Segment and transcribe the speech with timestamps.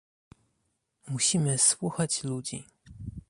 [1.07, 2.65] Musimy słuchać ludzi